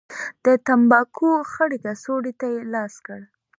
[0.43, 3.19] د تنباکو خړې کڅوړې ته يې لاس کړ.